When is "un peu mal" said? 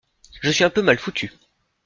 0.63-0.97